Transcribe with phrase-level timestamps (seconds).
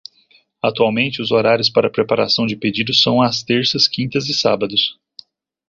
[0.63, 4.97] Atualmente, os horários para preparação de pedidos são às terças, quintas e sábados.